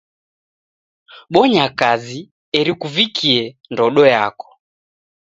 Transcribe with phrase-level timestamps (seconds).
[1.33, 2.19] Bonya kazi
[2.59, 3.41] eri kuvikie
[3.73, 4.47] ndodo yako.